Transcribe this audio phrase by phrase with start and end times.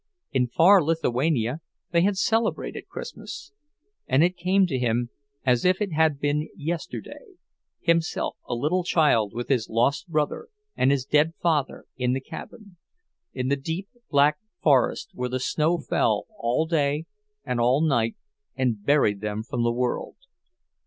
[0.31, 3.53] In far Lithuania they had celebrated Christmas;
[4.07, 5.11] and it came to him
[5.45, 11.05] as if it had been yesterday—himself a little child, with his lost brother and his
[11.05, 17.05] dead father in the cabin—in the deep black forest, where the snow fell all day
[17.45, 18.15] and all night
[18.55, 20.15] and buried them from the world.